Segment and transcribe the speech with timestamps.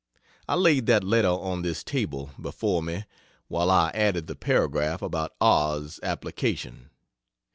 [0.49, 3.05] I laid that letter on this table before me
[3.49, 6.89] while I added the paragraph about R,'s application.